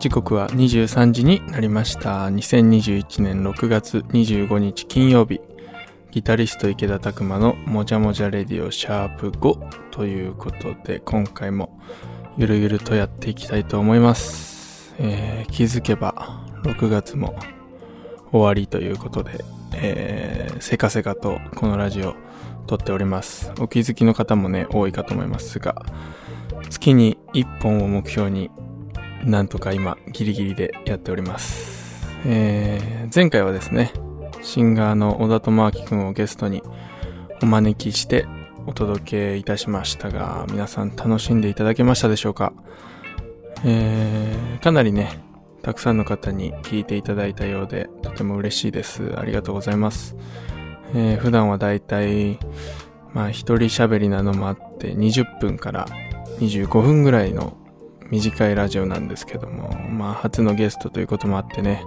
[0.00, 2.24] 時刻は23時になりました。
[2.28, 5.42] 2021年6月25日金曜日。
[6.10, 11.78] ギタリスト池田拓馬のもじゃもじゃレディオシャープ5ということで、今回も
[12.38, 14.94] ゆるゆるとやっていきたいと思います。
[14.98, 17.34] えー気づけば6月も
[18.32, 22.14] 終わりということで、えーせかせかとこのラジオ
[22.66, 23.52] 撮っております。
[23.60, 25.84] お気づきの方もね、多いかと思いますが、
[26.70, 28.50] 月に1本を目標に
[29.24, 32.06] なんとか今ギリギリでやっております。
[32.26, 33.92] えー前回はですね、
[34.40, 36.62] シンガーの小田智明くんをゲストに
[37.42, 38.26] お招きして
[38.66, 42.52] お届けいたしましたが、皆さん楽しんでいただけましたでしょうか？
[43.64, 45.18] えーかなりね、
[45.62, 49.12] たくさんの方に聞いていただいたようで、とても嬉しいです。
[49.18, 50.16] ありがとうございます。
[50.94, 52.38] えー普段はだいたい、
[53.12, 55.86] まあ一人喋りなのもあって、20分から
[56.38, 57.56] 25分ぐらいの
[58.10, 61.84] 短いラジオなんですけども、まあ初のゲストということもあってね、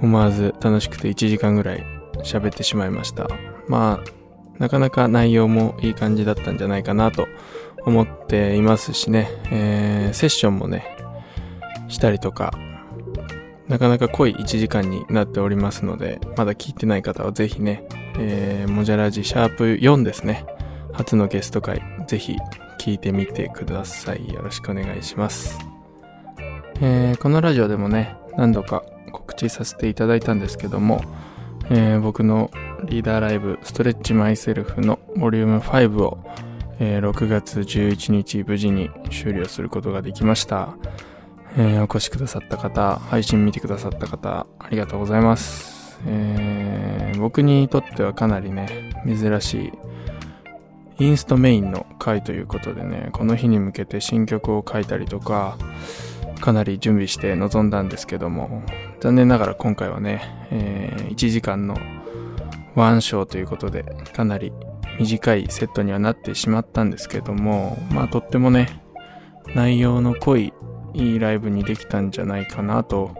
[0.00, 1.84] 思わず楽しくて1時間ぐらい
[2.24, 3.28] 喋ってしまいました。
[3.68, 7.26] まあ、なかなか内容もいい感じだったんじゃないかなと
[7.84, 10.96] 思っていますしね、えーセッションもね、
[11.88, 12.52] したりとか、
[13.68, 17.86] なかなか濃い1時間になっておりますので、まだ聞いてない方はぜひね、
[18.18, 20.44] えー、もじゃらじシャープ4ですね。
[20.92, 22.36] 初のゲスト会、ぜひ
[22.82, 24.28] 聞いてみてください。
[24.32, 25.56] よろしくお願いします。
[26.80, 31.00] えーこのラジオでもね、何度か告知させていただいたんですけども、
[31.70, 32.50] えー僕の
[32.86, 36.18] リーダーライブ、ストレッチマイセルフのボリューム5を、
[36.80, 40.74] えー6月11日無事に終了することができました。
[41.56, 46.00] えーお越しくださった方、配信見てくださった方、ありがとうございます。
[46.08, 49.72] えー僕にとってはかなりね、珍しい、
[51.02, 55.58] インストメインの回ということでね、この日に向けて新曲を書いたりとか、
[56.40, 58.62] かなり準備して臨んだんですけども、
[59.00, 61.76] 残念ながら今回はね、えー1時間の
[62.76, 63.82] ワンショーということで、
[64.14, 64.52] かなり
[65.00, 68.80] 短いセットにはなってしまったんですけども、まあとってもね、
[69.56, 70.52] 内容の濃い
[70.94, 73.10] いいライブにできたんじゃないかなと、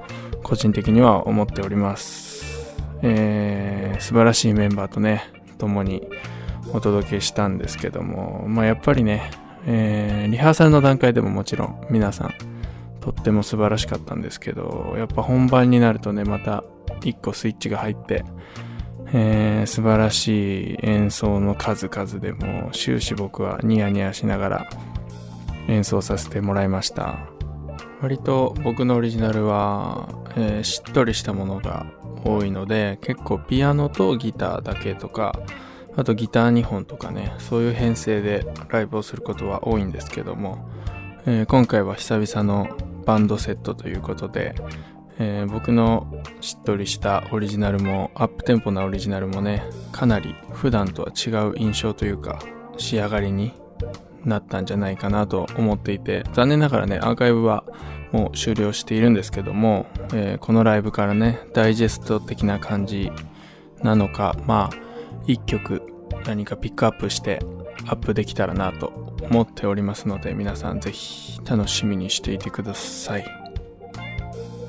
[0.44, 2.76] 個人的には思っております。
[3.03, 5.25] えー素晴らしいメンバーとね、
[5.59, 6.09] 共に
[6.72, 9.31] お届けしたんですけども、まあやっぱりね、
[9.66, 12.34] えーリハーサルの段階でももちろん皆さん
[13.00, 16.65] とっても素晴らしかったんですけど、やっぱ本番になるとね、また
[17.05, 18.25] 一個スイッチが入って、
[19.12, 24.71] えー素晴らしい演奏の数々でも終始僕はニヤニヤしながら
[25.69, 27.19] 演奏させてもらいました。
[28.00, 31.87] 割と僕のオリジナルは、えーしっとりしたものが
[32.25, 35.39] 多いので、結構ピアノとギターだけとか、
[35.97, 40.69] あとギター2本とかね、そういう編成でライブをすることは多いんですけども、
[41.26, 44.54] えー今回は久々のバンドセットということで、
[45.19, 46.06] えー僕の
[46.41, 52.38] しっとりしたオリジナルもアップテンポなオリジナルもねかなり普段とは違う印象というか
[52.78, 53.53] 仕上がりに
[54.24, 57.64] なったんじゃないかなと思っていて残念ながらねアーカイブは
[58.12, 63.12] もう終了しているんですけども、えーこのライブからねダイジェスト的な感じ
[63.82, 64.91] なのかまあ
[65.27, 65.83] 一曲
[66.27, 67.41] 何かピックアップして
[67.87, 73.43] アップできたらなと思っておりますので皆さんぜひ楽しみにしていてください。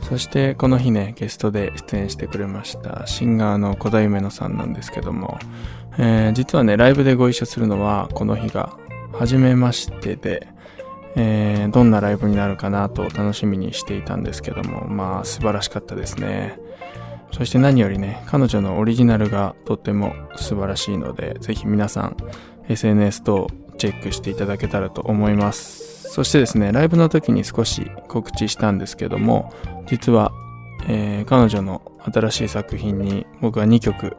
[0.03, 5.39] そしてこの日ねゲストで出演してくれましたシンガーの小田夢乃さんなんですけども、
[5.97, 8.77] えー実はねライブでご一緒するのはこの日が
[9.13, 10.47] 初めましてで、
[11.15, 16.59] えーどんなライブになるかなと楽しみにしていたんですけどもまあ素晴らしかったですね。
[17.33, 22.17] そして何よりね彼女のオリジナルがとっても素晴らしいのでぜひ皆さん
[22.69, 26.09] SNS 等チェックしていただけたらと思います。
[26.13, 29.51] そしてですねライブの時に少し告知したんですけども
[29.87, 30.31] 実は、
[30.87, 31.81] えー彼女の
[32.13, 34.15] 新しい作品に僕は2曲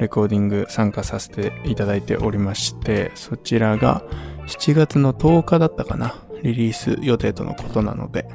[0.00, 4.02] レコーディング参加させていただいておりましてそちらが
[4.46, 8.26] 7月の10日だったかなリリース予定とのことなので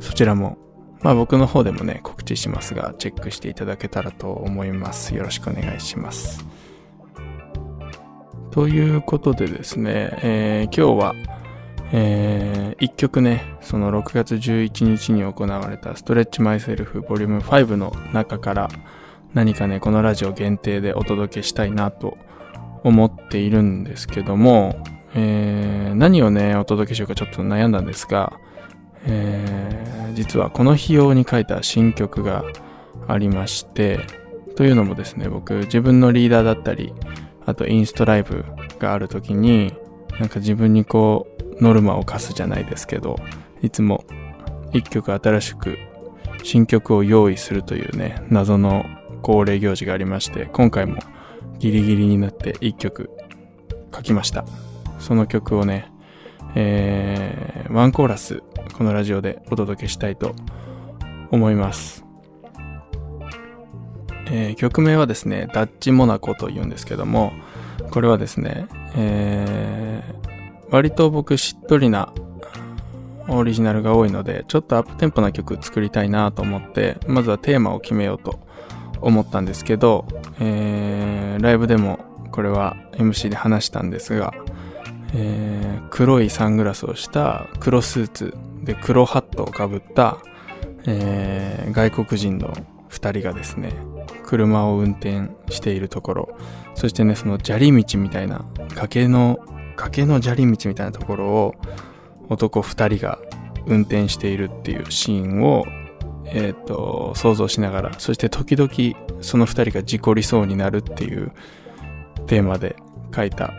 [0.00, 0.58] そちらも
[1.02, 5.14] まあ僕の方でもね告知しますがチェックしていただけたらと思います。
[5.14, 6.44] よろしくお願いします。
[8.50, 11.14] ということでですね、えー今日は
[11.92, 18.68] えー一曲ね、その6月11日に行われたストレッチマイセルフボリューム5の中から
[19.34, 22.18] 何かね、このラジオ限定でお届けしたいなと
[22.82, 24.82] 思っているんですけども、
[25.14, 28.32] えー何をね、お届けしようかちょっと悩んだんですが、
[29.06, 29.84] え
[30.14, 32.44] 実はこの日用に書いた新曲が
[33.08, 34.00] ありまして、
[34.56, 36.92] というのもですね、僕自分のリーダーだったり、
[37.46, 38.44] あとインストライブ
[38.78, 39.74] がある時に、
[40.18, 41.26] なんか自分にこ
[41.58, 43.16] う、ノルマを課すじゃないですけど、
[43.62, 44.04] いつも
[44.72, 45.78] 一曲新しく
[46.42, 48.84] 新曲を用意するというね、謎の
[49.22, 50.98] 恒例行事がありまして、今回も
[51.58, 53.10] ギリギリになって一曲
[53.94, 54.44] 書きました。
[54.98, 55.90] その曲をね、
[56.54, 58.42] えー、ワンコーラス、
[58.76, 60.34] このラジオでお届けしたいと
[61.30, 62.04] 思います。
[64.32, 67.32] えー、曲名はですね、ダッチモナコと言うんですけども、
[67.90, 68.66] これはですね、
[68.96, 72.12] えー、割と僕しっとりな
[73.28, 78.40] オリジナルが多いので、ちょっとアップテンポな曲作りたいなと思って、まずはテーマを決めようと
[79.00, 80.06] 思ったんですけど、
[80.40, 81.98] えー、ライブでも
[82.30, 84.32] これは MC で話したんですが、
[85.12, 90.18] えー、黒いサングラスをした黒スーツで黒ハットをかぶった、
[90.86, 92.52] えー、外国人の
[92.88, 93.72] 二人がですね、
[94.24, 96.38] 車を運転しているところ、
[96.74, 99.38] そしてね、その砂利道みたいな、崖の、
[99.76, 101.54] 崖の砂利道みたいなところを
[102.28, 103.18] 男二人が
[103.66, 105.64] 運転しているっていうシーンを、
[106.26, 111.32] え、ー、と、想像しながら、そして時々その二人が事故りそうになるっていう
[112.26, 112.76] テーマで
[113.14, 113.52] 書いた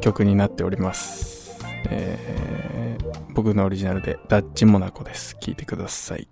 [0.00, 1.58] 曲になっております。
[1.90, 5.36] えー、僕のオリジナルでダッチモナコです。
[5.40, 6.28] 聴いてください。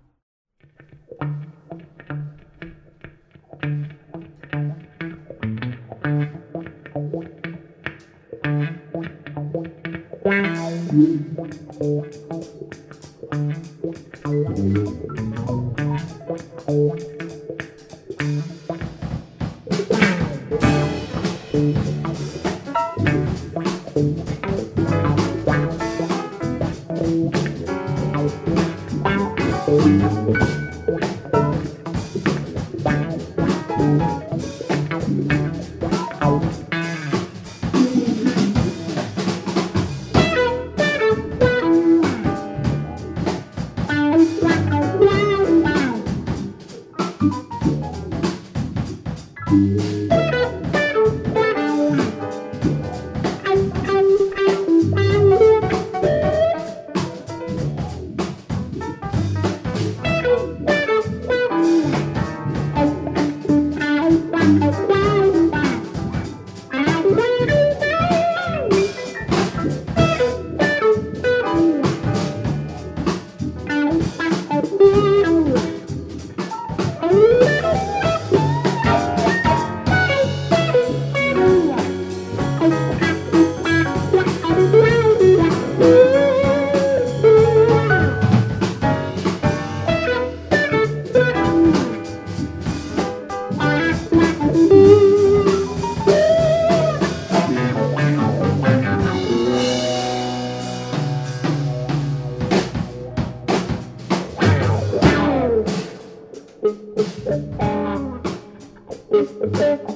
[109.67, 109.91] Thank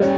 [0.00, 0.15] you.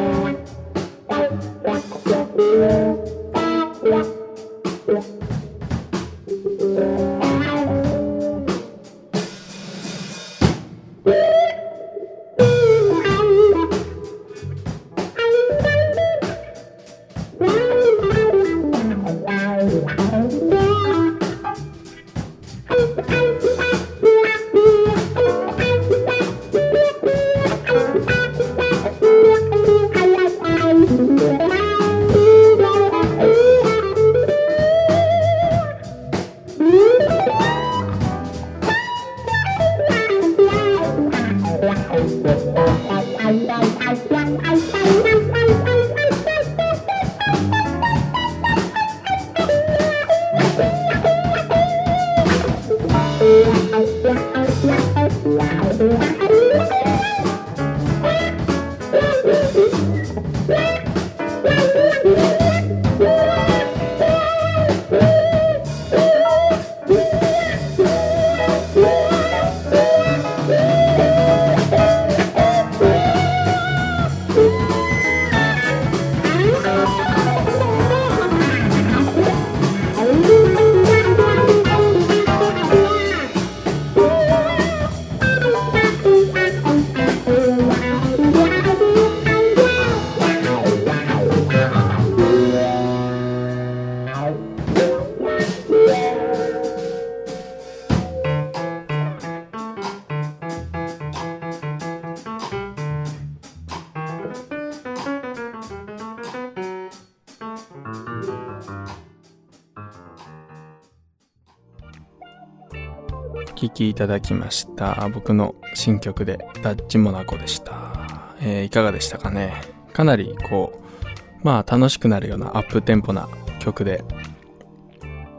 [113.59, 115.09] 聴きいただきました。
[115.13, 119.61] 僕の新曲でダッチモナコでした、えー、いかがでしたかね？
[119.93, 123.29] かなりこうまあ楽しくなるようなアップテンポな
[123.61, 124.05] 曲で。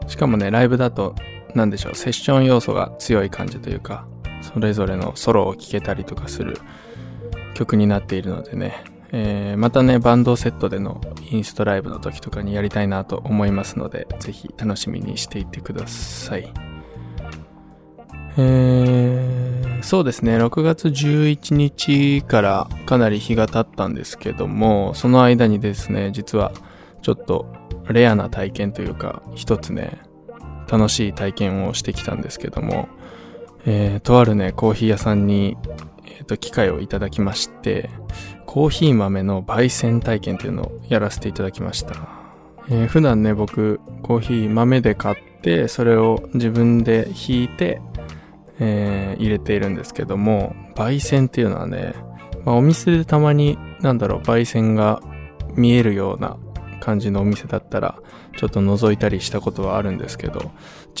[0.06, 1.14] しかもねライブだと
[1.54, 4.08] 何でしょうセッション要素が強い感じというか
[4.42, 6.58] それぞれのソロを聴けたりとかする
[7.54, 11.00] 曲になっているのでね、えー、またねバンドセットでの
[11.30, 16.52] インストライブの時とかにやりたいなと思いますのでぜひ楽しみにしていてください。
[18.36, 26.52] えー、そうですね、6月11日からかなり日が経ったんですけども、その間にですね、実は
[27.02, 27.46] ちょっと
[27.88, 29.98] レアな体験というか、一つね、
[30.70, 32.88] 楽しい体験をしてきたんですけども、
[33.66, 35.56] えー、とあるね、コーヒー屋さんに、
[36.06, 37.90] え、ー、と、機会をいただきまして、
[38.46, 41.94] コーヒー豆の焙煎体験というのをやらせていただきました。
[42.68, 47.82] えー、普段ね、僕、コーヒー豆で買って、それを自分で引いて、
[48.60, 51.94] えー、入れているんですけども、焙煎っていうのはね、
[52.44, 55.00] まあ、お店でたまに、なんだろう、焙煎が
[55.56, 56.36] 見えるような
[56.80, 57.98] 感じのお店だったら、
[58.36, 60.50] ちょっと覗いたりしたことはあるんですけど、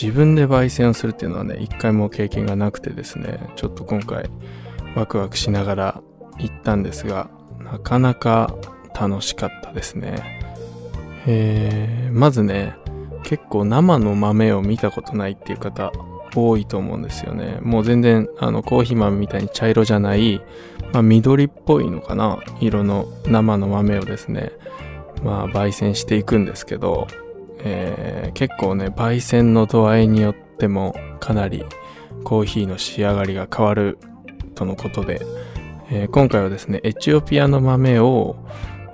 [0.00, 4.30] 自分で焙煎をするっていうのはね、一回も経験がなくてですね、ちょっと今回、
[4.94, 6.02] ワクワクしながら
[6.38, 8.54] 行ったんですが、なかなか
[8.98, 10.40] 楽しかったですね。
[11.26, 12.74] えー、まずね、
[13.22, 15.92] 結構生の豆を見たことないっていう方
[16.34, 17.58] 多いと思うんですよね。
[17.62, 20.40] もう全然、あの、コーヒー豆みたいに茶色じゃない、
[20.92, 24.52] まあ、緑っぽいのかな色の生の豆をですね、
[25.22, 27.06] まあ、焙煎していくんですけど、
[27.62, 31.64] えー、結構ね、焙煎の度合いによってもかなり
[32.24, 33.98] コーヒーの仕上がりが変わる
[34.54, 35.20] とのことで、
[35.90, 38.36] えー、今回はですね、エチオピアの豆を、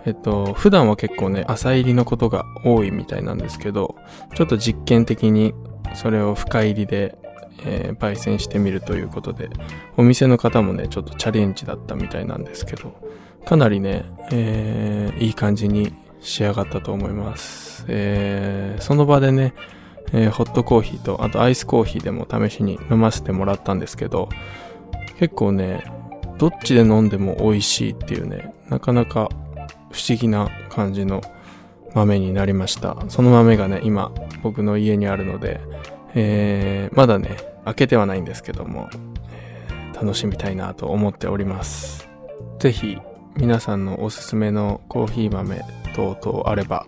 [0.05, 3.97] えっと、普段は結構ね、浅入りのことが多いみたいなんですけど、
[4.35, 5.55] ちょっと実験的に
[5.95, 7.16] それを深入りで
[7.64, 9.50] えー、焙煎してみるということで、
[9.97, 12.95] お店の方もね、ちょっとチャレンジだったみたいなんですけど、
[13.45, 17.85] かなりね、えー、いい感じに仕上がったと思います。
[17.88, 19.55] えー、その場でね、
[20.12, 24.28] えー、ホットコーヒーと、あとアイスコーヒーでも試しに飲ませてもらったんですけど、
[25.19, 25.85] 結構ね、
[26.38, 29.28] どっちで飲んでも美味しいっていうね、なかなか
[29.90, 31.23] 不思議な感じの
[31.95, 32.97] 豆になりました。
[33.09, 34.12] その豆がね、今
[34.43, 35.61] 僕の家にあるので、
[36.18, 38.88] えー、まだね、開けてはないんですけども、
[39.30, 42.08] えー、楽しみたいなと思っております。
[42.58, 42.99] ぜひ、
[43.37, 45.61] 皆さんのおすすめのコーヒー豆
[45.94, 46.87] 等々あれば、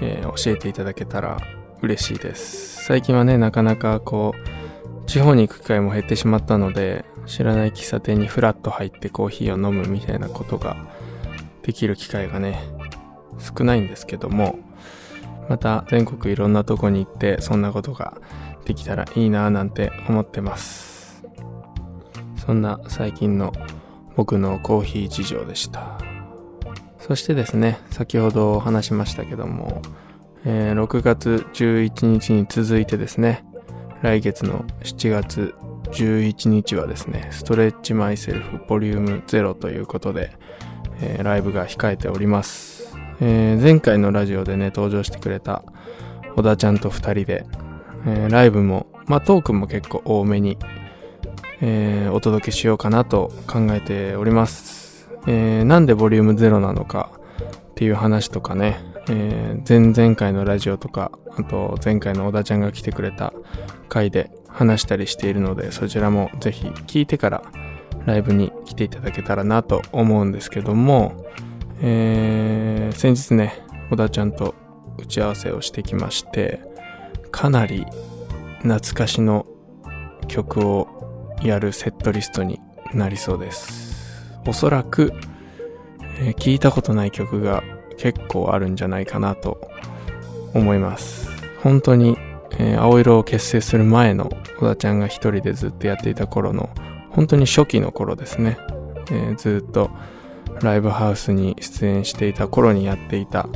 [0.00, 1.38] えー、教えていただけたら
[1.80, 2.84] 嬉しいです。
[2.84, 10.76] 最近はね、なかなかこう、地方に行く機会も減ってしまったので、知らない喫茶店にフラッと入ってコーヒーを飲むみたいなことが
[11.62, 12.62] できる機会がね、
[13.40, 14.60] 少ないんですけども、
[15.48, 18.14] また全国いろんなとこに行ってそんなことが
[18.64, 21.24] できたらいいなぁなんて思ってます。
[22.36, 23.52] そんな最近の
[24.16, 25.98] 僕のコーヒー事情でした。
[26.98, 29.82] そしてですね、先ほど話しましたけども、
[30.44, 33.44] えー、6月11日に続いてですね、
[34.02, 35.54] 来月の7月
[35.92, 40.32] 11日はですね、ストレッチマイセルフボリューム0ということで、
[41.00, 42.92] えー、ライブが控えております。
[43.20, 45.62] えー、前回のラジオでね、登場してくれた
[46.34, 47.46] 小田ちゃんと二人で、
[48.06, 50.58] えー、ライブも、まあ、トークも結構多めに、
[51.60, 55.08] えー、お届けしようかなと考えております。
[55.26, 57.10] えー、なんでボリューム0なのか
[57.70, 63.32] っていう話とかね、えー、前々回のラジオとか、あと前回の小田ちゃんが来てくれた
[63.88, 67.42] 回で話したりしているので、そちらもぜひ聞いてから
[68.06, 71.24] ライブに来ていただけたらなと思うんですけども、
[71.80, 73.54] えー、先日ね、
[73.90, 74.54] 小田ちゃんと
[74.98, 76.71] 打ち合わせをしてきまして、
[77.32, 77.84] かなり
[78.58, 79.46] 懐かしの
[80.28, 82.60] 曲をやるセットリストに
[82.94, 84.38] なりそうです。
[84.46, 85.12] おそらく、
[86.20, 87.64] えー、聞いたことない曲が
[87.98, 89.60] 結構あるんじゃないかなと
[90.54, 91.28] 思います。
[91.62, 92.16] 本当に、
[92.58, 96.70] えー、青色を結成する前の小田ちゃんが一人でずっとやっていた頃の
[97.10, 98.58] 本当に初期の頃ですね。
[99.10, 99.90] えー、ずっと
[100.62, 103.48] ライブハウスに出演していた頃にやっていた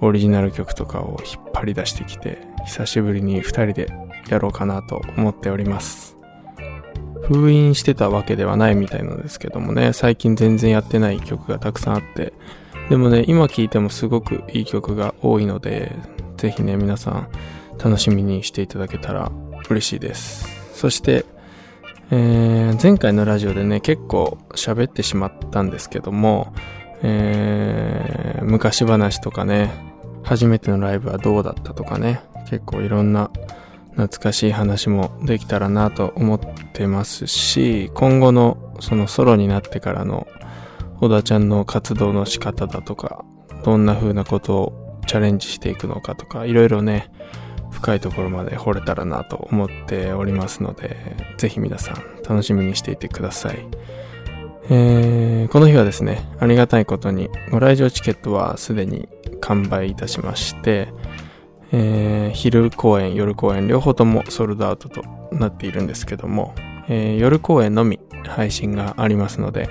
[0.00, 3.88] オリジナル曲とかを引っ張り出してきて、久しぶりに二人で
[4.28, 6.16] やろうかなと思っております。
[7.22, 12.32] 封印してたわけではないみたいなんですけどもね、最近全然やってない曲がたくさんあって、
[12.88, 15.94] でもね、今聴いてもすごくいい曲が多いので、
[16.36, 17.28] ぜひね、皆さん
[17.82, 19.30] 楽しみにしていただけたら
[19.68, 20.48] 嬉しいです。
[20.72, 21.26] そして、
[22.10, 26.54] えー、前回のラジオでね、結構喋ってしまったんですけども、
[27.02, 29.70] えー、昔話とかね、
[30.22, 33.30] 初めてのライブはどうだったとかね、結構いろんな
[33.90, 36.40] 懐かしい話もできたらなと思っ
[36.72, 40.26] てますし、今後のそのソロになってからの
[41.00, 43.24] 小田ちゃんの活動の仕方だとか、
[43.64, 47.10] どんな風なことをチャレンジしていくのかとか、いろいろね、
[47.70, 50.96] 深いところまで掘れたらなと思っておりますので、
[51.36, 51.96] ぜひ皆さん
[52.28, 53.66] 楽しみにしていてください。
[54.70, 59.08] えー、この日はですね、ありがたいことにご来場チケットはすでに
[59.40, 60.92] 完売いたしまして、
[61.72, 66.54] えー、昼公演、夜公演両方ともソールドアウトとなっているんですけども、
[66.88, 69.68] えー、夜公演のみ配信がありますので、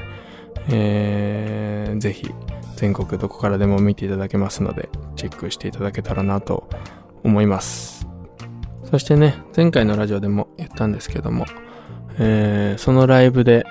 [0.69, 2.31] えー、ぜひ
[2.75, 6.69] 全国どこからでも見ていただけますので、チェックしていただけたらなと
[7.23, 8.07] 思います。
[8.83, 11.45] そしてね、前回のラジオでも言ったんですけども、
[12.19, 13.65] えー、そのライブで、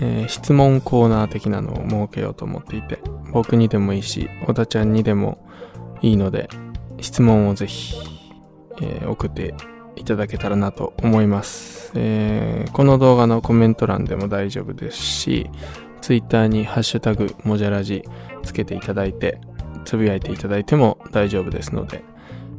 [0.00, 2.98] えー、質問コーナー的なのを設けようと思っていて、
[3.32, 5.46] 僕にでもいいし、小田ちゃんにでも
[6.02, 6.48] いいので、
[7.00, 7.96] 質問をぜひ、
[8.80, 9.54] えー、送って
[9.96, 15.50] いただけたらなと思います、えー、この動画のコメント欄でも大丈夫ですし、
[16.00, 18.04] ツイッターにハッシュタグもじゃらじ
[18.42, 19.40] つけていただいて、
[19.84, 22.04] つぶやいていただいても大丈夫ですので、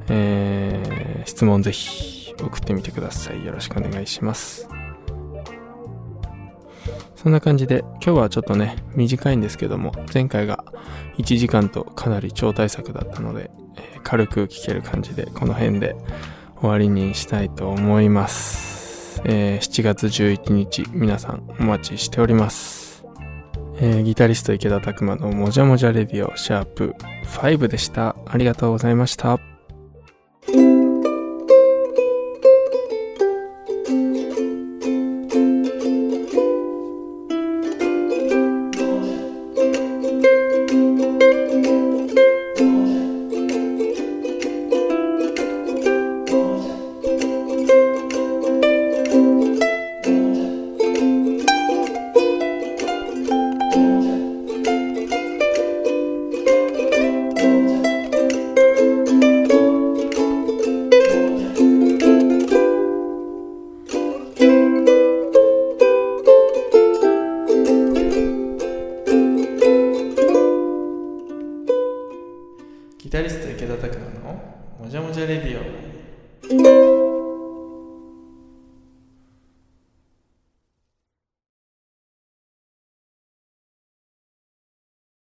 [0.10, 3.46] えー、質問ぜひ送ってみてください。
[3.46, 4.68] よろしくお願いします。
[7.16, 10.64] そんな感じで、今日はちょっとね、短いんですけども、前回が
[11.18, 15.96] 1時間とかなり超大作だったので、え、軽く聞ける感じで、この辺で
[16.60, 19.22] 終わりにしたいと思います。
[19.26, 23.06] えー、7月11日、皆さんお待ちしております。
[23.82, 28.16] えー、ギタリスト池田拓磨のもじゃもじゃレディオシャープ5でした。
[28.28, 29.59] ありがとうございました。